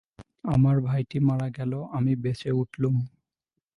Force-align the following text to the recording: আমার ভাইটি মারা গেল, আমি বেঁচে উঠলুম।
আমার 0.45 0.75
ভাইটি 0.81 1.17
মারা 1.19 1.47
গেল, 1.57 1.73
আমি 1.91 2.13
বেঁচে 2.15 2.49
উঠলুম। 2.51 2.95